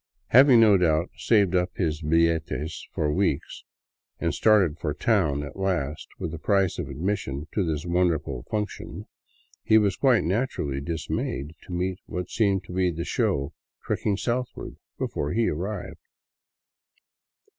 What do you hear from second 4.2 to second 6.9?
started for town at last with the price of